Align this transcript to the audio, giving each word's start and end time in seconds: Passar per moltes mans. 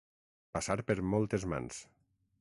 Passar 0.57 0.77
per 0.87 0.97
moltes 1.13 1.47
mans. 1.55 1.83